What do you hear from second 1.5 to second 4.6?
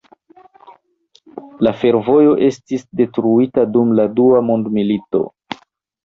La fervojo estis detruita dum la Dua